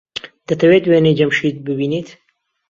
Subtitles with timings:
[0.47, 2.09] دەتەوێت وێنەی جەمشید ببینیت؟